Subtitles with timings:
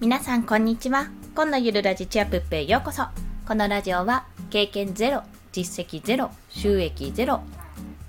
[0.00, 1.08] 皆さんこんにちは。
[1.34, 3.02] 今のゆるラジチアプップへようこそ。
[3.48, 7.40] このラジオは経験ゼロ実績ゼロ収益ゼロ。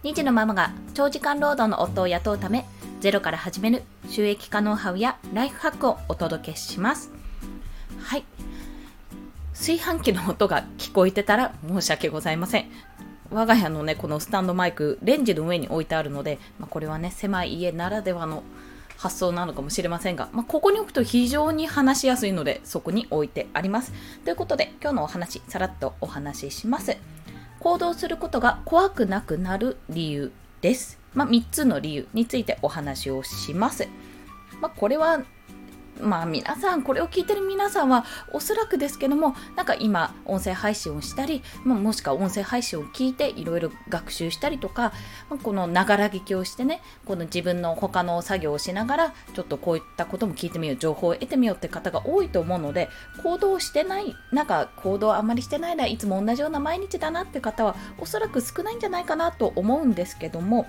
[0.03, 2.65] 2児のママが長時間労働の夫を雇うため
[3.01, 7.09] ゼロから始める収益化ノウハウやライフハックをお届けします。
[8.03, 8.23] はい。
[9.53, 12.69] 炊飯器の音が聞こえてたら申し訳ございません。
[13.31, 18.43] 我が家のねこのスタンドマイクレンジの上に置いてあるので、まあ、これはね狭い家ならではの
[18.99, 23.93] 発想なのかもしれませんが、まあ、ここに置くと非常に話しやすいのでそこに置いてあります。
[24.25, 26.97] ということで今日のお話さらっとお話しします。
[27.59, 30.31] 行動することが怖くなくなる理由
[30.61, 33.87] です、まあ、3つの理由についてお話をします、
[34.61, 35.23] まあ、これは
[35.99, 44.93] まあ皆さん、これを聞いてる皆さんはおそらくですけども、なんか今音声配信をしたり、ま、もしくは音声配信を聞いていろいろ学習したりとか、
[45.29, 52.89] ま、このながら聞きをしてね、この自分の他の作業をしながら、ちょっとこういったことも聞いてみよう、情報を得てみようって方が多いと思うので、
[53.23, 60.67] 行動してない、なんか行動あまりしてないな、いつも同じような毎日だなって方はおそらく少ないんじゃないかなと思うんですけども、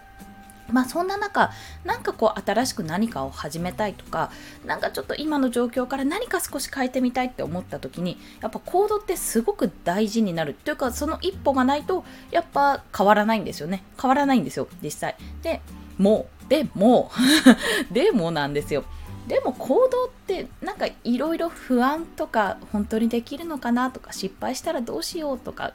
[0.70, 1.50] まあそんな中、
[1.84, 4.30] なんかこう新しく何かを始めたいとか、
[4.64, 10.54] なんかちょっと今の状況から何か少し変えてみたいって思った時に、やっぱ行動ってすごく大事になる。
[10.54, 13.84] というか、その一歩がないと、やっぱ変わらないんですよね。
[14.00, 15.16] 変わらないんですよ、実際。
[15.42, 15.60] で、
[15.98, 17.10] もう、でも、
[17.92, 18.84] でもなんですよ。
[19.26, 25.72] でも行動ってなんかいろいろ不安とか本当にできるのかなとか失敗したらどうしようとか、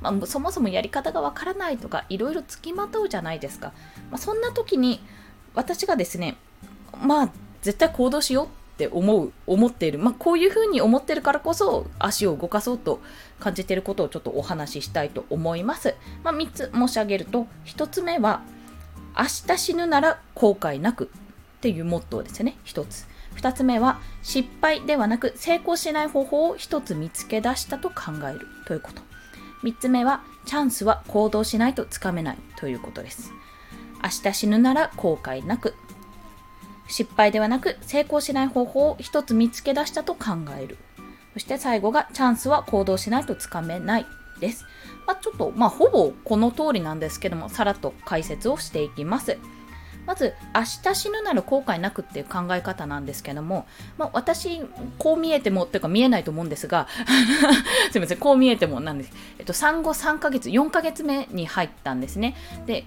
[0.00, 3.72] まあ、そもそもやり方がわからないとかいろいろつきまとうじゃないですか、
[4.10, 5.00] まあ、そんな時に
[5.54, 6.36] 私がですね
[7.00, 7.30] まあ
[7.62, 13.00] 絶対行動しようって思う思っている、まあ、こういうふうに思ってるからこそ足を動かそうと
[13.40, 18.42] 感じていることをちょっとお話ししたいと思います、まあ、3つ申し上げると1つ目は
[19.16, 21.10] 明日死ぬなら後悔なく。
[21.66, 23.06] っていうモットーですね、一つ。
[23.34, 29.02] 二つ目は、失敗ではなく成功しない方法を一つ見つけ出したと考えるということ。
[29.64, 33.32] 三つ目は、チャンスは行動しないとつかめないということです。
[34.00, 35.74] 明日死ぬなら後悔なく、
[36.86, 40.78] 失敗ではなく成功しない方法を一つ見つけ出したと考える。
[41.32, 44.06] そして最後がチャンスは行動しないとつかめない
[44.38, 44.64] です。
[45.04, 49.36] まあ、ちょっと、まあ、ほぼこの通りなんですけども、さらっと解説をしていきます。
[50.06, 53.66] まず明日死ぬなら後悔なくっていう考え方なんですけども、
[53.98, 54.62] まあ、私
[54.98, 56.86] こう見えてもっていうか見えないと思うんですが
[57.90, 62.36] すいませんこう見えてもなんです、えっと、産後3ヶ月4ヶ月目に入ったんですね。
[62.66, 62.86] で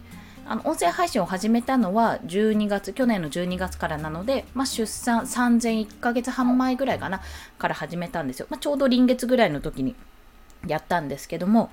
[0.50, 7.22] あの音声配信を始めたのは12月去年の12月からなので、まあ、出産3001ヶ月半前ぐらいかな
[7.60, 9.96] から始めたんですよ、まあ、ちょうど臨月ぐらいの時に
[10.66, 11.70] やったんですけども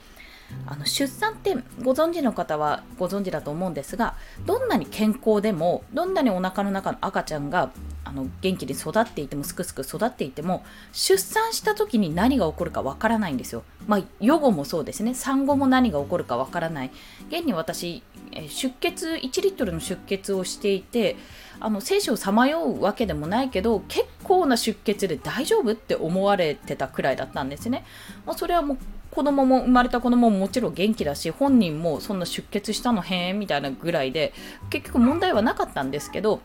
[0.66, 4.14] あの出産ってご存知の方はご存知だと思うんですが
[4.46, 7.70] どんなに健康でもどんなにお腹の中の赤ちゃんが
[8.04, 13.64] あの元気に育っていてもすくすく育っていても出産した時に何が起こるかわからないんですよ。
[13.88, 16.90] まあ、予後もそうですね産後も何が起こるかわからない
[17.28, 18.02] 現に私
[18.48, 21.16] 出血1リットルの出血をしていて
[21.60, 27.84] あの生死をさまようわけでもないけど結構な出血で大丈夫って思われてたくらいだったんですね。
[28.26, 28.78] まあ、それはもう
[29.16, 34.34] 子供も生まれた子供ももちろん元気だし本人もそんな出血したのへんみたいなぐらいで
[34.68, 36.42] 結局問題はなかったんですけど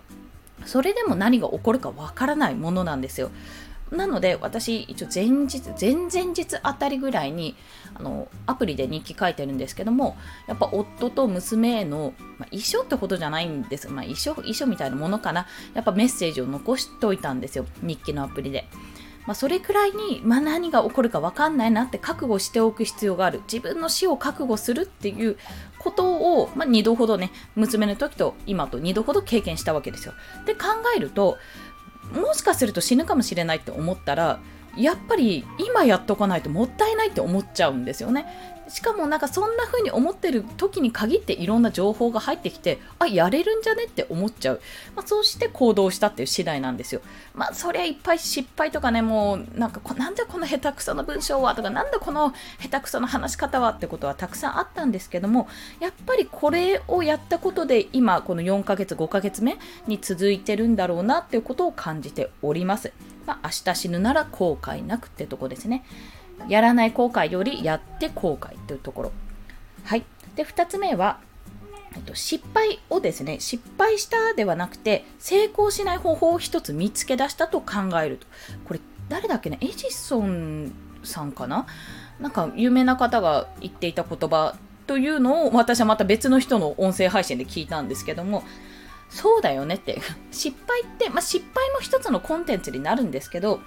[0.65, 3.29] それでも何が起こるかわからないものなんですよ。
[3.91, 7.57] なので私一応前日前々日あたりぐらいに
[7.93, 10.15] あのアプリで日記書いてるんですけども
[10.47, 18.65] やっぱ夫と娘への、まあ、遺書ってほどじゃないんです、まあ、遺書遺書みたいなものかなやっぱメッセージを残しといたんですよ日記のアプリで。
[19.25, 25.37] まあ、それくらいに、まあ、何が起こるか分かんないなって覚悟しておく必要がある自分の死を覚悟するっていう
[25.79, 30.13] ことを、まあ、2度ほどね娘の時と今と2度ほど経験したわけですよ。
[30.45, 31.37] で考えると
[32.13, 34.39] もしかすると死ぬかもしれないって思ったら
[34.77, 38.25] やっぱり今やっとかないともったいないって思っちゃうんですよね。
[38.71, 44.61] しかもなんかそんな風に思ってる時に限っていろんな情報が入ってきてあやれるんじゃねって思っちゃう、
[44.95, 47.01] まあ、そうして行動したっていう次第なんですよ。
[47.35, 55.49] まあそりゃいっぱい失敗とかねもうなんかなんでこの下手くそな文章はとかなんでこの下手くそな話し方はってことはたくさんあったんですけども
[55.81, 59.57] やっぱりこれをやったことで今この4ヶ月5ヶ月目
[59.87, 62.93] に続いてるんだろうなっていうことを感じております。
[63.25, 65.83] まあ、明日死ぬなら後悔なくってとこですね。
[66.47, 69.11] やらない後悔よりやって後悔というところ。
[69.83, 70.03] はい。
[70.35, 71.19] で、2つ目は、
[71.95, 78.27] えっと、失敗をですね、失敗したではなくて、成功しない方法を一つ見つけ出したと考えると。
[78.65, 78.79] これ、
[79.09, 80.71] 誰だっけね、エジソン
[81.03, 81.65] さんかな？
[82.19, 84.55] なんか有名な方が言っていた言葉
[84.87, 88.43] というのを私はまた別の人の音声配信で聞いたんですけども
[89.09, 89.99] そうだよねって
[90.31, 93.59] 失敗って、まあ、失敗も一つのコンテンツになるんですけど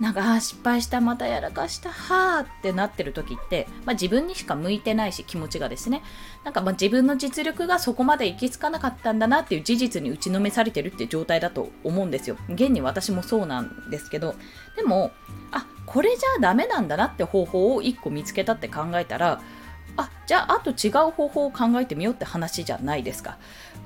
[0.00, 6.02] なんか、失敗した、またやらかした、はあってなってる時って、まあ、自分にしか向いてないし、気持ちがですね、
[6.44, 12.36] なんかまあ自分の実力がそこまで行き着かなかったんだなっていう事実に打ちのめされてるっていう状態だと思うんですよ。
[12.48, 14.34] 現に私もそうなんですけど、
[14.76, 15.12] でも、
[15.52, 19.40] あ、これじゃあダメなんだなって方法を1個見つけたって考えたら、
[19.96, 23.38] あじゃああと違う方法を考えてみようって話じゃないですか。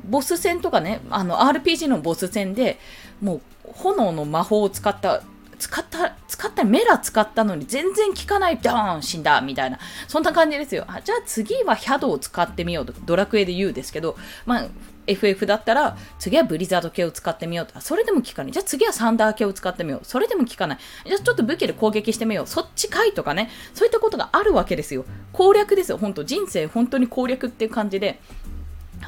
[0.05, 2.79] ボス戦とかね、あの RPG のボス戦で
[3.21, 5.23] もう炎の魔法を使った
[5.59, 10.85] 使った、使った、メラ使ったのに全然効かない、ドーン死んだみたいな、そんな感じですよ。
[10.87, 14.17] あじゃあ次はヒャドを使ってみようと、ドラクエで言うですけど、
[14.47, 14.69] まあ、
[15.09, 17.81] FF だったら、次はブリザード系を使ってみようと。
[17.81, 18.53] それでも効かない。
[18.53, 20.01] じゃあ次はサンダー系を使ってみよう。
[20.05, 20.79] それでも効かない。
[21.07, 22.47] じゃあちょっと武器で攻撃してみよう。
[22.47, 23.51] そっちかいとかね。
[23.75, 25.05] そういったことがあるわけですよ。
[25.33, 25.99] 攻略ですよ。
[25.99, 28.21] 本当人生本当に攻略っていう感じで。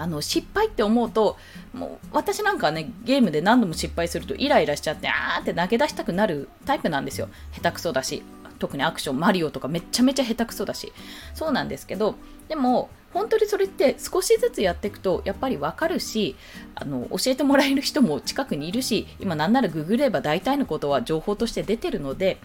[0.00, 1.36] あの失敗って思うと
[1.74, 7.28] もう私なんかねゲームで何度も失敗するとイライラしちゃってあーって投げ出したくなるタイプなんですよ。
[7.52, 8.22] 下手くそだし
[8.58, 10.92] 特にアクションマリオとかめちゃめちゃ下手くそだし。
[11.34, 12.14] そうなんですけど
[12.48, 16.36] でも本当にそれって少しずつやっていくとやっぱりわかるし
[16.74, 22.38] あの教えてもらえる人も近くにいるし今なんならググれば大体のことは情報として出てるので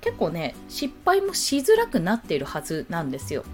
[0.00, 3.44] 結構ね失敗もしづらくなっているはずなんですよ。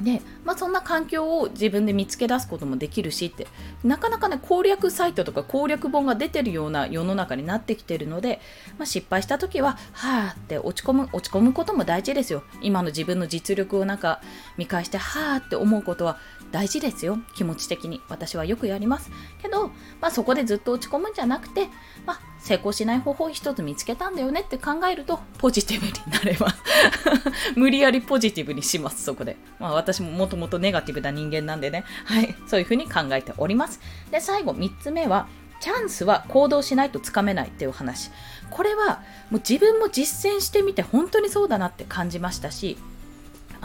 [0.00, 3.46] で、まあ、そんな環境を自分で見つけ出すこともできるしって
[3.82, 8.40] なかなかね攻略サイトとか攻略本が出てるような世の中になってきてるので、
[8.78, 12.42] まあ、失敗した時ははあって落ち込む落ち込むことも大事ですよ。
[12.60, 14.20] 今の自分の実力をなんか
[14.56, 16.18] 見返してはあって思うことは
[16.50, 17.18] 大事ですよ。
[17.34, 18.00] 気持ち的に。
[18.08, 19.10] 私はよくやります。
[19.42, 19.68] けど、
[20.00, 21.68] まあ、そこでずっと落ち込むんじゃなくて、
[22.06, 26.62] まあ、成功しない方法を一つ見つけたんだよねって考えるとポジティブになれます。
[27.56, 31.84] 無理やりポジティブにしますそこで、まあ、私ももともとネガティブな人間なんでね。
[32.04, 32.34] はい。
[32.46, 33.80] そういうふうに考えております。
[34.10, 35.28] で最後3つ目は
[35.60, 38.10] チャンスは行動しないとつかめないっていう話。
[38.50, 42.78] これはもう自分も実践してみて本当にそうだなって感じましたし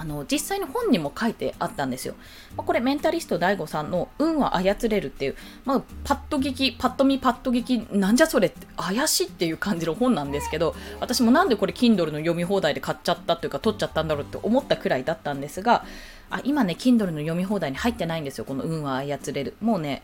[0.01, 2.15] あの実際に本にも書いてあったんですよ。
[2.57, 15.85] まあ、これメンタリスト DAIGO さんの「運は操れる」っていう、まあ、パッと聞きパッと見パッと聞きなんじゃそれって怪しいっていう感じの本なんですけど私もなんでこれ Kindle の読み放題で買っちゃったというか取っちゃったんだろうって思ったくらいだったんですが
[16.31, 20.01] あ今ね Kindle の読み放題に入ってないんですよこの「運は操れる」もうね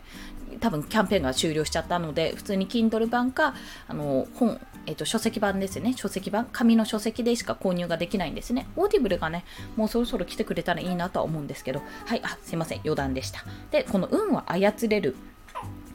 [0.60, 3.54] 多分キャンペーンが終了しちゃったので普通に Kindle 版か
[3.88, 5.92] あの本えっ、と、書籍版ですね。
[5.94, 6.48] 書籍版。
[6.50, 8.66] 紙の書籍でしか購入ができないんですね。
[8.74, 9.44] オーディブルがね、
[9.76, 13.44] もうそろそろ来てくれたらいいなとは思うんですけど、はい、あ、すいません、余談でした。
[13.70, 15.14] で、この運は操れる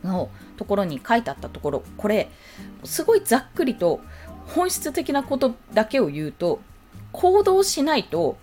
[0.03, 2.29] のところに書いてあったところ、これ、
[2.83, 3.99] すごいざっくりと
[4.45, 6.59] 本質的なことだけを言うと、
[7.13, 8.37] 行動しないと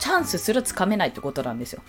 [0.00, 1.82] チャンスすらつかめないってことなんですよ。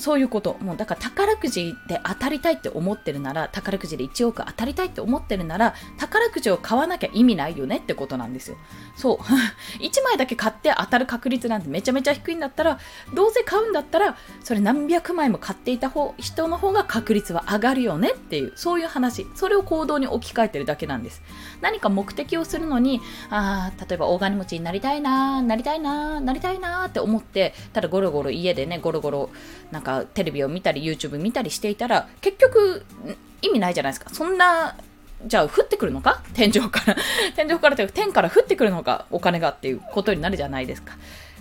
[0.00, 0.56] そういうこと。
[0.60, 8.56] もうだから宝くじで当たりたいって思ってるなら、宝くじで1億当たりたいって思ってるなら、宝くじを買わなきゃ意味ないよねってことなんですよ。
[8.96, 9.16] そう。
[9.80, 12.78] 1枚だけ買って当たる確率なんてめちゃめちゃ低いんだったら、
[13.14, 19.26] どうせ買うんだったら、それ何百枚も買っていた方人の方が確率は上がるよねっていう、そういう話。
[19.34, 21.22] それを行動に置き換えてるだけなんです。
[21.60, 29.30] 何か目的をするのに、ああ、例えば大金持ちになりたいななりたいななりたいなって思って、ただゴロゴロ家でね、ゴロゴロ
[29.70, 32.84] なんかかテレビを見たり YouTube 見たりしていたら結局
[33.42, 34.10] 意味ないじゃないですか。
[34.10, 34.76] そんな
[35.26, 36.22] じゃあ降ってくるのか？
[36.34, 36.96] 天井から。
[37.36, 39.06] 天井からというか天から降ってくるのか？
[39.10, 40.94] お金がっていうことになるじゃないですか。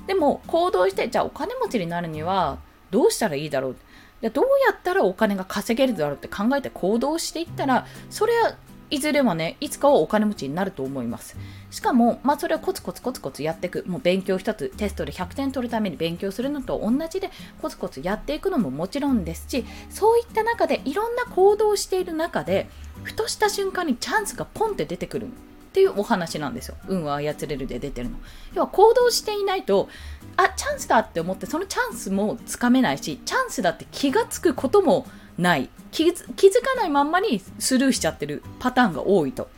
[0.07, 2.57] でも行動してじゃあお金持ちになるには
[2.91, 3.75] どうしたらいいだろう？
[4.21, 8.55] でどうやったらお金が稼げるだろうって考えて行動していったらそれは
[8.89, 11.37] いずれはね、いつかはお金持ちになると思います。
[11.69, 13.83] しかも、まあ、それはコツコツコツコツやっていく。
[13.87, 17.29] もう勉強一つ、テストで100点取るために勉強するのと同じで、
[17.61, 22.69] コツコツやっていくのももちろんですし、そういった中でいろんな行動をしている中で、
[23.03, 25.29] ふとした瞬間にチャンスがポンって出てくるっ
[25.71, 26.75] ていうお話なんですよ。
[26.87, 28.17] 運は操れるで出てるの。
[28.53, 29.87] 要は行動していないと、
[30.35, 35.05] あ、チャンスだって思って、そのチャンスもつかめないし、チャンスだって気がつくことも
[35.39, 35.69] ない。
[35.91, 36.13] 気づ
[36.61, 39.49] かないまんまにスルーしちゃってるパターンが多いと。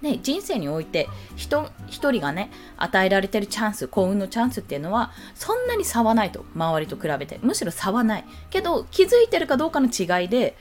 [0.00, 7.38] ね、人生において人一人がね与えられてるチャンス幸運のチャンスっていうのはそんなに差はないと周りと比べて。
[7.42, 8.24] むしろ差はない。
[8.50, 10.56] けど気づいてるかどうかの違いで、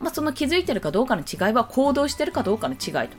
[0.00, 3.16] まあ、その気づいてるかどうかの違いは行動してるかどうかの違いと。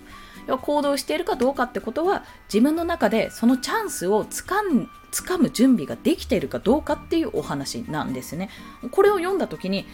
[0.47, 8.49] 要は行動しているかどうかってことは自分の中でそのチャンスをつかん掴む準備ができてるかどうかっていうお話なんですね。
[8.91, 9.85] これを読んだ時に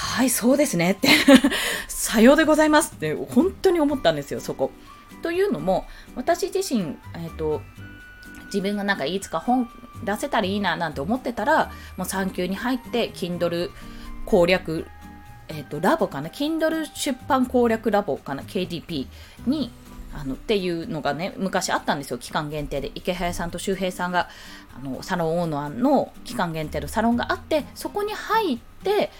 [0.00, 1.08] はい、そうですねって、
[1.88, 4.70] さようでございますって本当に思ったんですよ、そこ。
[5.22, 7.62] というのも、私自身、えっ、ー、と、
[8.46, 9.68] 自分がなんかいつか本
[10.04, 13.70] 出せたらいいななんて思ってたら、もう産休に入って、Kindle
[14.24, 14.86] 攻略
[15.48, 19.08] えっ、と、ラボかな、Kindle 出版攻略ラボかな、KDP
[19.46, 19.72] に、
[20.14, 22.92] あのっていうのがね、昔あったんですよ、期間限定で。
[22.94, 24.28] 池早さんと周平さんが、
[24.76, 29.10] あのサロンオーナーの期間限定のサロンがあって、そこに入って、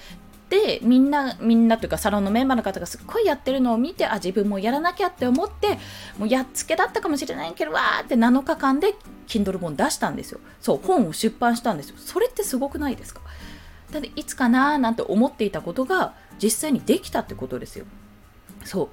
[0.49, 5.79] でみんなみんなというかサロンのメンバーの方がすっごいやってるのを見てあ自分もやらなきゃって思って
[6.19, 8.95] もうやっつけだったかもしれないけどわーって7日間で
[9.27, 10.41] Kindle 本出したんですよ。
[10.61, 11.97] そう本を出版したんですよ。
[11.99, 13.21] それってすごくないですか？
[13.91, 17.85] だっていつかなーなんて思っていたことが実際にできたってことですよ。
[18.65, 18.89] そう。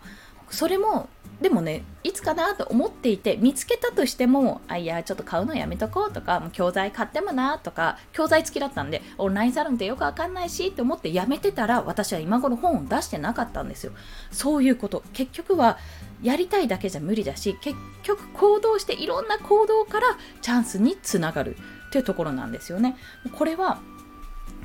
[0.53, 1.09] それも
[1.41, 13.91] でもねいつかなと思っていて見つけたとしてもあいやちょっと買うのやめとこうとかもう教材買ってもなとか教材付きだったんでオンラインサロンってよくわかんないしって思ってやめてたら私は今頃本を出してなかったんですよ。
[14.31, 15.03] そういうこと。
[15.13, 15.77] 結局は
[16.23, 22.95] やりたいだけじゃ無理だし結局行動していろんな行動からチャンスにつながるっていうところなんですよね。
[23.37, 23.79] これは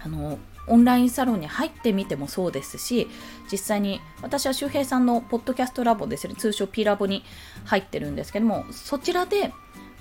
[0.03, 0.39] あの
[0.71, 3.09] オンラインサロンに入ってみてもそうですし
[3.50, 7.25] 実際に私は周平さんのポッドキャストラボですね通称 P ラボに
[7.65, 9.53] 入ってるんですけどもそちらで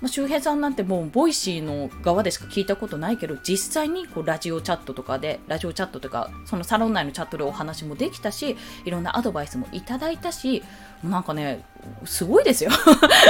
[0.01, 10.63] まあ、周平さんなんてもうボイシーの側でしか聞いたことないけど実際にこうラジオチャットとかでラジオチャットとかそのサロン内のチャットでお話もできたしいろんなアドバイスもいただいたし
[11.03, 11.65] なんかね
[12.05, 12.71] すごいですよ。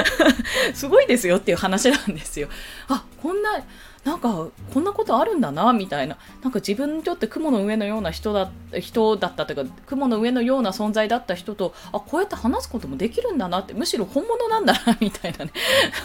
[0.73, 2.49] すごいですよっていう話なんですよ。
[2.87, 3.63] あこんな
[4.05, 6.17] なんかこんなことあるんだなみたいな。
[6.41, 15.51] なんか自分にとって雲の上のような人だ人だったというか雲の上のような存在だった人とあこうやって話すこともできるんだなってむしろ本物なんだなみたいなね。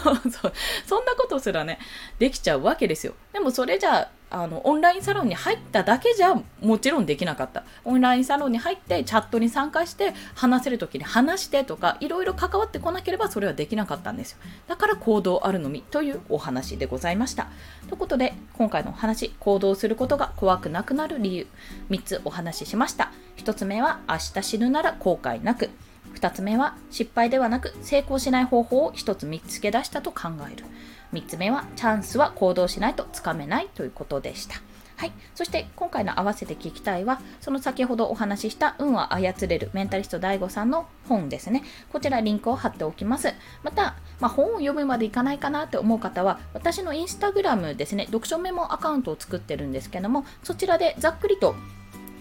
[0.03, 0.53] そう
[0.85, 1.79] そんなことすらね
[2.19, 3.13] できちゃうわけですよ。
[3.31, 7.63] でもそれじゃああのオンラインサロンに入っただけじゃもちろんできなかった。
[7.85, 14.39] オンラインサロンに入ってチャットに参加して話せる時に話してとかいろいろ関わってこなければそれはできなかったんですよ。
[14.67, 17.47] だから行動あるのみというお話でございました。
[17.87, 21.47] ということで今回のお話行動することが怖くなくなる理由
[21.89, 23.13] 3つお話ししました。
[23.37, 25.69] 1つ目は明日死ぬなら後悔なく。
[26.15, 30.65] 2つ目は失敗ではなく成功しない方法を1つ見つけ出したと考える
[31.13, 34.55] 3つ目はチャンスは行動しないとつかめないということでした。
[34.97, 35.11] はい。
[35.33, 41.63] そして今回の合わせて聞きたいは、その先ほどお話しした運は操れるメンタリスト DAIGO さんの本ですね。
[41.91, 43.33] こちらリンクを貼っておきます。
[43.63, 51.55] また、まあ、本を読むまでいかないかなって思う方は、私のインスタグラムですね、読書メモアカウントを作ってるんですけども、そちらでざっくりと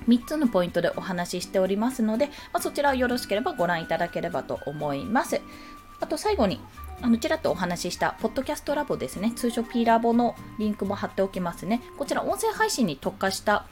[0.08, 5.40] 3つのポイントでお話ししておりますので、まあ、そちらをよろしければご覧いただければと思います。
[6.00, 6.60] あと最後に、
[7.00, 11.80] あのちらっとお話ししたポッドキャストラボですね、通称 P ラボのリンクも貼っておきますね。
[11.98, 13.66] こちら音声配信に特化した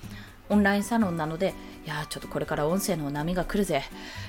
[0.48, 3.82] オンラインサロンなので、いやちょっとこれから音声の波が来るぜ。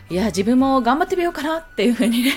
[0.09, 2.31] いや自分も頑張ってみようかなっていう風にね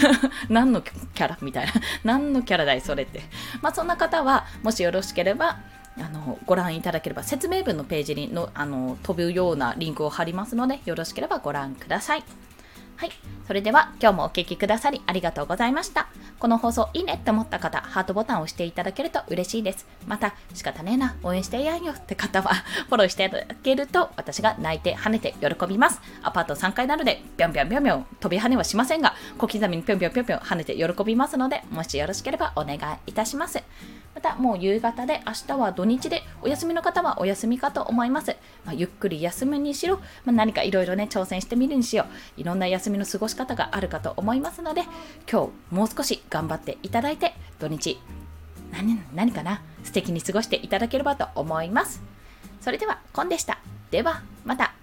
[0.48, 1.72] 何のキャラみたいな。
[2.04, 3.22] 何のキャラだいそれって。
[3.62, 5.58] まあそんな方は、もしよろしければ、
[5.98, 12.24] あのご覧いただければ説明文のページにのあの飛ぶようなリンクを貼りますのでよろしければご覧ください。
[13.00, 13.12] はい。
[13.46, 16.08] それでは今日もお聴きくださりありがとうございました。
[16.38, 19.86] この放送いいねって思った方、ハートボタンを押していただけると嬉しいです。
[20.06, 22.52] また、仕方ねえな、応援してやんよって方は、
[22.88, 25.98] フォローしていただけると私が泣いて跳ねて喜びます。
[26.22, 33.62] アパート3階なので、ぴょんぴょんぴょんぴょん飛び跳ねはしませんが、小刻みにぴょんぴょんぴょんぴょん跳ねて喜びますので、もしよろしければお願いいたします。
[34.14, 38.36] またもう夕方で明日は土日でお休みの方はお休みかと思います。
[38.64, 42.40] まあ、ゆっくり休むにしろ、まあ、何かいろいろね挑戦してみるにしよう。
[42.40, 44.82] いろんな休みの過ごし方があるかと思いますので、
[45.30, 48.00] 今日もう少し頑張っていただいて土日
[48.72, 49.62] 何何かな？
[49.82, 52.02] 素敵に過ごしていただければと思います。
[52.60, 53.58] それでは、コンでした。
[53.90, 54.74] では、また。